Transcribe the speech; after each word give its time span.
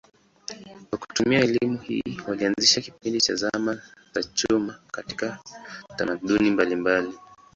Kwa 0.89 0.97
kutumia 0.99 1.39
elimu 1.39 1.77
hii 1.77 2.19
walianzisha 2.27 2.81
kipindi 2.81 3.21
cha 3.21 3.35
zama 3.35 3.81
za 4.13 4.23
chuma 4.23 4.79
katika 4.91 5.39
tamaduni 5.95 6.51
mbalimbali. 6.51 7.13